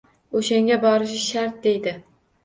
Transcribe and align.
O`shanga 0.37 0.77
borishi 0.85 1.19
shart 1.25 1.59
deydi 1.65 1.93